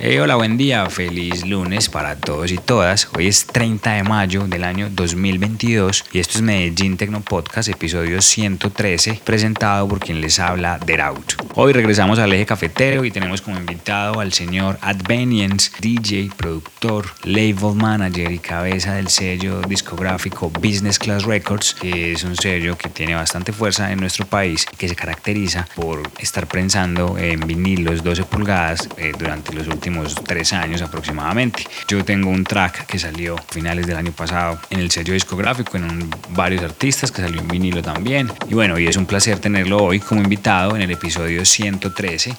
Eh, 0.00 0.20
hola, 0.20 0.36
buen 0.36 0.56
día, 0.56 0.88
feliz 0.90 1.44
lunes 1.44 1.88
para 1.88 2.14
todos 2.14 2.52
y 2.52 2.56
todas. 2.56 3.08
Hoy 3.16 3.26
es 3.26 3.48
30 3.48 3.94
de 3.94 4.04
mayo 4.04 4.46
del 4.46 4.62
año 4.62 4.88
2022 4.92 6.04
y 6.12 6.20
esto 6.20 6.38
es 6.38 6.42
Medellín 6.42 6.96
Tecno 6.96 7.20
Podcast, 7.20 7.68
episodio 7.68 8.22
113, 8.22 9.20
presentado 9.24 9.88
por 9.88 9.98
quien 9.98 10.20
les 10.20 10.38
habla, 10.38 10.78
Deraut. 10.78 11.34
Hoy 11.56 11.72
regresamos 11.72 12.20
al 12.20 12.32
eje 12.32 12.46
cafetero 12.46 13.04
y 13.04 13.10
tenemos 13.10 13.42
como 13.42 13.58
invitado 13.58 14.20
al 14.20 14.32
señor 14.32 14.78
Advenience, 14.82 15.72
DJ, 15.80 16.30
productor, 16.36 17.06
label 17.24 17.74
manager 17.74 18.30
y 18.30 18.38
cabeza 18.38 18.94
del 18.94 19.08
sello 19.08 19.62
discográfico 19.62 20.48
Business 20.48 21.00
Class 21.00 21.24
Records, 21.24 21.74
que 21.74 22.12
es 22.12 22.22
un 22.22 22.36
sello 22.36 22.78
que 22.78 22.88
tiene 22.88 23.16
bastante 23.16 23.52
fuerza 23.52 23.90
en 23.90 23.98
nuestro 23.98 24.26
país, 24.26 24.64
que 24.64 24.88
se 24.88 24.94
caracteriza 24.94 25.66
por 25.74 26.02
estar 26.20 26.46
prensando 26.46 27.18
en 27.18 27.40
vinilos 27.40 28.04
12 28.04 28.22
pulgadas 28.22 28.88
eh, 28.96 29.10
durante 29.18 29.52
los 29.52 29.66
últimos 29.66 29.87
tres 30.24 30.52
años 30.52 30.82
aproximadamente. 30.82 31.64
Yo 31.86 32.04
tengo 32.04 32.30
un 32.30 32.44
track 32.44 32.86
que 32.86 32.98
salió 32.98 33.36
a 33.36 33.42
finales 33.42 33.86
del 33.86 33.96
año 33.96 34.12
pasado 34.12 34.58
en 34.70 34.80
el 34.80 34.90
sello 34.90 35.14
discográfico, 35.14 35.76
en 35.76 36.08
varios 36.30 36.62
artistas, 36.62 37.10
que 37.10 37.22
salió 37.22 37.40
en 37.40 37.48
vinilo 37.48 37.82
también. 37.82 38.30
Y 38.48 38.54
bueno, 38.54 38.78
y 38.78 38.86
es 38.86 38.96
un 38.96 39.06
placer 39.06 39.38
tenerlo 39.38 39.78
hoy 39.78 40.00
como 40.00 40.22
invitado 40.22 40.76
en 40.76 40.82
el 40.82 40.90
episodio 40.90 41.44
113. 41.44 42.34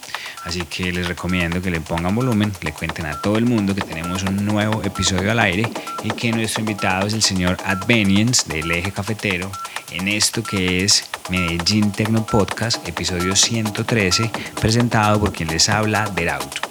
Así 0.45 0.61
que 0.63 0.91
les 0.91 1.07
recomiendo 1.07 1.61
que 1.61 1.71
le 1.71 1.81
pongan 1.81 2.15
volumen, 2.15 2.51
le 2.61 2.71
cuenten 2.71 3.05
a 3.05 3.21
todo 3.21 3.37
el 3.37 3.45
mundo 3.45 3.75
que 3.75 3.81
tenemos 3.81 4.23
un 4.23 4.45
nuevo 4.45 4.81
episodio 4.83 5.31
al 5.31 5.39
aire 5.39 5.67
y 6.03 6.11
que 6.11 6.31
nuestro 6.31 6.61
invitado 6.61 7.07
es 7.07 7.13
el 7.13 7.21
señor 7.21 7.57
Advenience 7.65 8.51
del 8.51 8.71
Eje 8.71 8.91
Cafetero 8.91 9.51
en 9.91 10.07
esto 10.07 10.43
que 10.43 10.83
es 10.83 11.09
Medellín 11.29 11.91
Tecno 11.91 12.25
Podcast, 12.25 12.87
episodio 12.87 13.35
113, 13.35 14.31
presentado 14.59 15.19
por 15.19 15.33
quien 15.33 15.49
les 15.49 15.69
habla, 15.69 16.09
Deraut. 16.15 16.68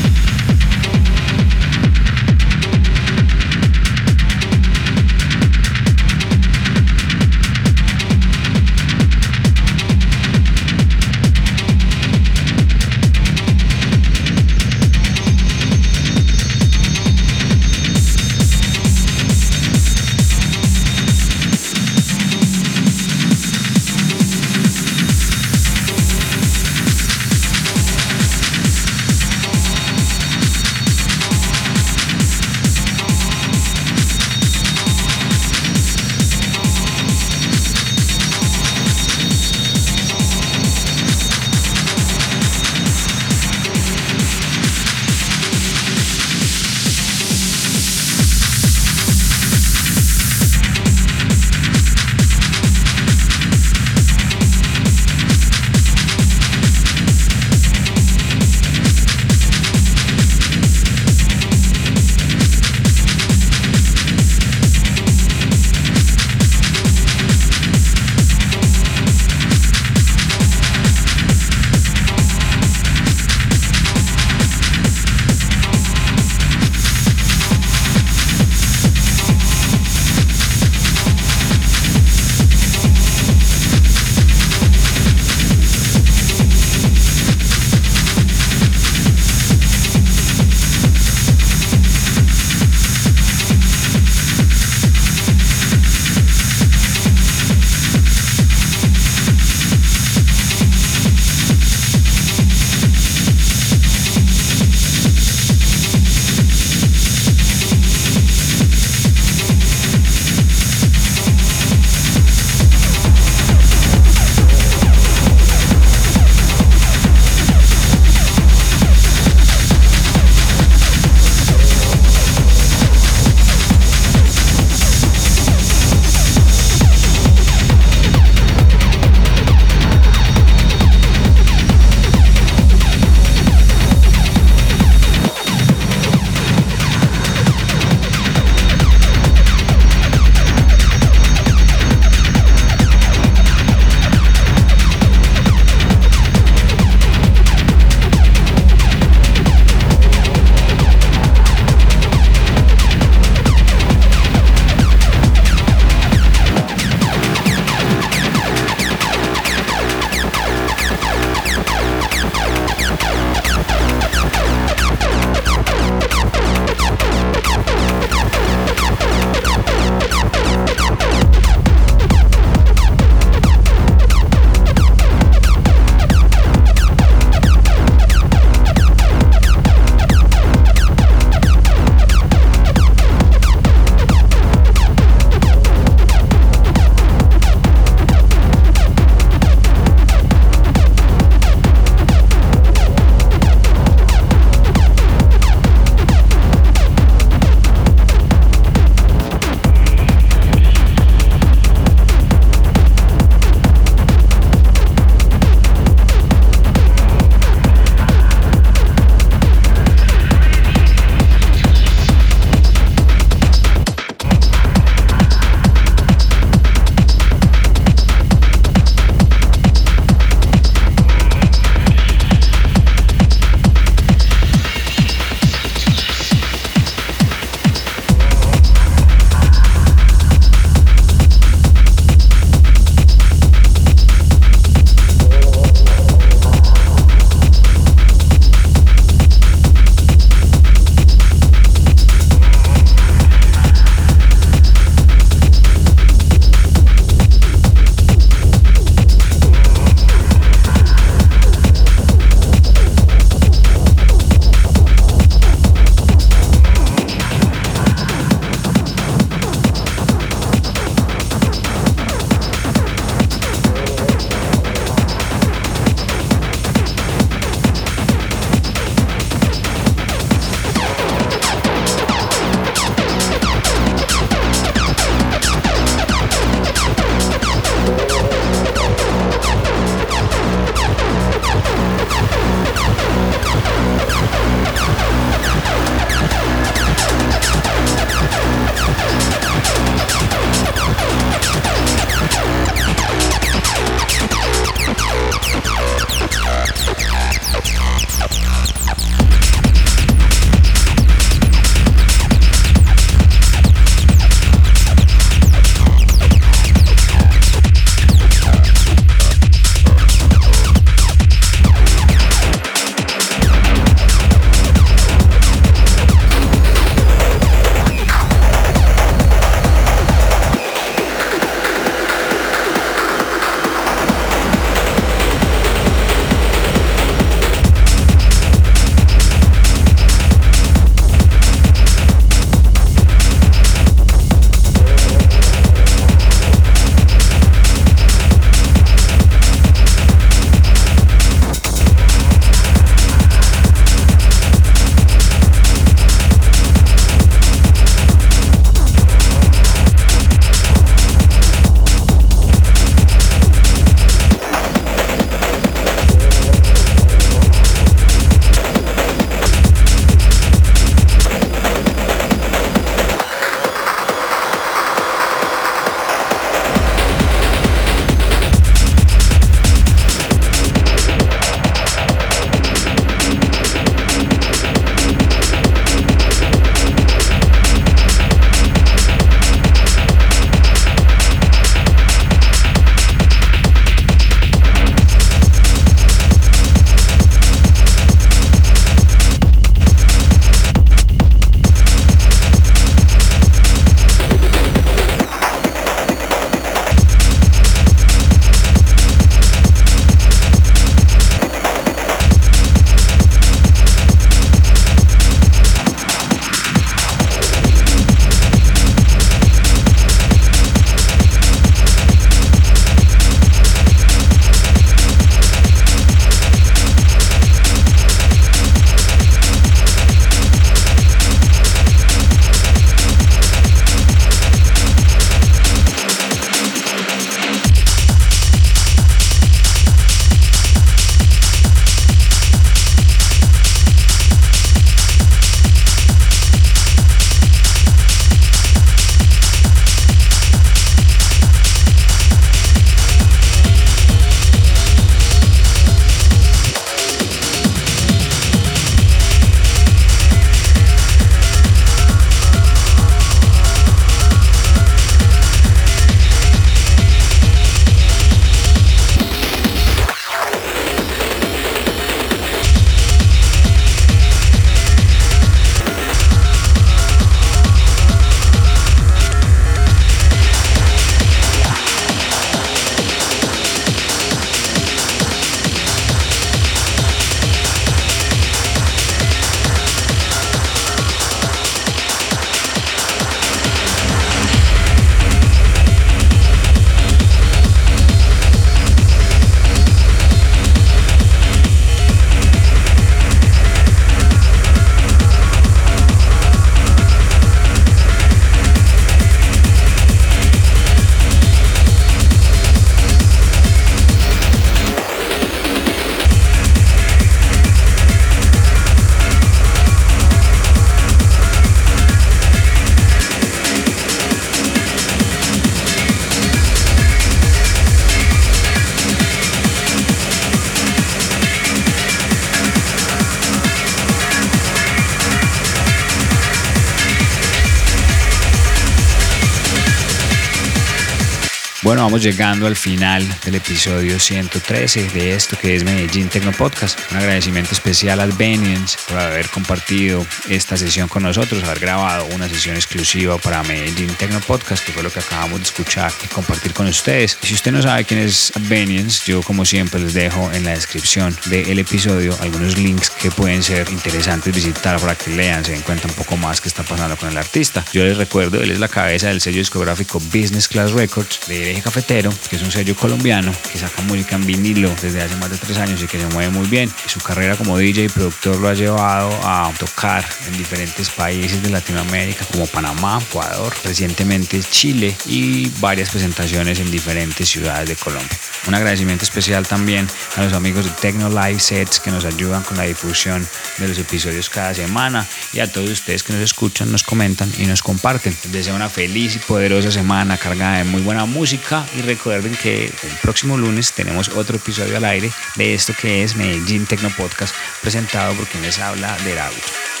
Bueno, 531.91 532.03
vamos 532.03 532.23
llegando 532.23 532.67
al 532.67 532.77
final 532.77 533.27
del 533.43 533.55
episodio 533.55 534.17
113 534.17 535.09
de 535.09 535.33
esto 535.33 535.57
que 535.59 535.75
es 535.75 535.83
Medellín 535.83 536.29
Tecno 536.29 536.53
Podcast. 536.53 536.97
Un 537.11 537.17
agradecimiento 537.17 537.73
especial 537.73 538.21
al 538.21 538.31
Benians 538.31 538.97
por 539.09 539.17
haber 539.17 539.49
compartido 539.49 540.25
esta 540.47 540.77
sesión 540.77 541.09
con 541.09 541.23
nosotros, 541.23 541.61
haber 541.65 541.81
grabado 541.81 542.27
una 542.27 542.47
sesión 542.47 542.77
exclusiva 542.77 543.37
para 543.39 543.61
Medellín 543.63 544.07
Tecno 544.15 544.39
Podcast, 544.39 544.85
que 544.85 544.93
fue 544.93 545.03
lo 545.03 545.11
que 545.11 545.19
acabamos 545.19 545.59
de 545.59 545.65
escuchar 545.65 546.13
y 546.23 546.27
compartir 546.27 546.73
con 546.73 546.87
ustedes. 546.87 547.37
Si 547.41 547.55
usted 547.55 547.73
no 547.73 547.81
sabe 547.81 548.05
quién 548.05 548.21
es 548.21 548.53
Benians, 548.69 549.25
yo 549.25 549.41
como 549.41 549.65
siempre 549.65 549.99
les 549.99 550.13
dejo 550.13 550.49
en 550.53 550.63
la 550.63 550.71
descripción 550.71 551.37
del 551.47 551.77
episodio 551.77 552.33
algunos 552.39 552.77
links 552.77 553.09
que 553.09 553.31
pueden 553.31 553.61
ser 553.61 553.89
interesantes 553.89 554.55
visitar 554.55 554.97
para 555.01 555.15
que 555.15 555.31
lean, 555.31 555.65
se 555.65 555.73
den 555.73 555.81
cuenta 555.81 556.07
un 556.07 556.13
poco 556.13 556.37
más 556.37 556.61
qué 556.61 556.69
está 556.69 556.83
pasando 556.83 557.17
con 557.17 557.27
el 557.27 557.37
artista. 557.37 557.83
Yo 557.91 558.05
les 558.05 558.15
recuerdo, 558.15 558.63
él 558.63 558.71
es 558.71 558.79
la 558.79 558.87
cabeza 558.87 559.27
del 559.27 559.41
sello 559.41 559.59
discográfico 559.59 560.21
Business 560.31 560.69
Class 560.69 560.93
Records 560.93 561.41
de 561.49 561.80
Cafetero, 561.81 562.31
que 562.49 562.55
es 562.55 562.61
un 562.61 562.71
sello 562.71 562.95
colombiano 562.95 563.51
que 563.71 563.77
saca 563.77 564.01
música 564.03 564.35
en 564.35 564.45
vinilo 564.45 564.93
desde 565.01 565.21
hace 565.21 565.35
más 565.37 565.49
de 565.49 565.57
tres 565.57 565.77
años 565.77 566.01
y 566.01 566.07
que 566.07 566.19
se 566.19 566.27
mueve 566.27 566.51
muy 566.51 566.67
bien. 566.67 566.91
Su 567.07 567.19
carrera 567.19 567.55
como 567.55 567.77
DJ 567.77 568.05
y 568.05 568.09
productor 568.09 568.57
lo 568.57 568.69
ha 568.69 568.73
llevado 568.73 569.29
a 569.43 569.71
tocar 569.77 570.25
en 570.47 570.57
diferentes 570.57 571.09
países 571.09 571.61
de 571.63 571.69
Latinoamérica 571.69 572.45
como 572.45 572.67
Panamá, 572.67 573.19
Ecuador, 573.21 573.73
recientemente 573.83 574.61
Chile 574.69 575.15
y 575.25 575.69
varias 575.79 576.09
presentaciones 576.09 576.79
en 576.79 576.91
diferentes 576.91 577.49
ciudades 577.49 577.89
de 577.89 577.95
Colombia. 577.95 578.37
Un 578.67 578.75
agradecimiento 578.75 579.23
especial 579.23 579.67
también 579.67 580.07
a 580.37 580.43
los 580.43 580.53
amigos 580.53 580.85
de 580.85 580.91
Tecno 580.91 581.29
Live 581.29 581.59
Sets 581.59 581.99
que 581.99 582.11
nos 582.11 582.25
ayudan 582.25 582.63
con 582.63 582.77
la 582.77 582.83
difusión 582.83 583.47
de 583.77 583.87
los 583.87 583.97
episodios 583.97 584.49
cada 584.49 584.73
semana 584.73 585.25
y 585.53 585.59
a 585.59 585.71
todos 585.71 585.89
ustedes 585.89 586.23
que 586.23 586.33
nos 586.33 586.41
escuchan, 586.41 586.91
nos 586.91 587.03
comentan 587.03 587.51
y 587.57 587.65
nos 587.65 587.81
comparten. 587.81 588.35
Les 588.43 588.51
deseo 588.51 588.75
una 588.75 588.89
feliz 588.89 589.35
y 589.35 589.39
poderosa 589.39 589.91
semana 589.91 590.37
cargada 590.37 590.77
de 590.77 590.83
muy 590.83 591.01
buena 591.01 591.25
música 591.25 591.70
y 591.95 592.01
recuerden 592.01 592.53
que 592.61 592.85
el 592.85 593.17
próximo 593.21 593.57
lunes 593.57 593.93
tenemos 593.93 594.27
otro 594.29 594.57
episodio 594.57 594.97
al 594.97 595.05
aire 595.05 595.31
de 595.55 595.73
esto 595.73 595.93
que 595.93 596.21
es 596.21 596.35
Medellín 596.35 596.85
Tecno 596.85 597.09
Podcast 597.15 597.55
presentado 597.81 598.33
por 598.33 598.45
quien 598.47 598.63
les 598.63 598.77
habla 598.79 599.15
de 599.23 599.39
Auto. 599.39 600.00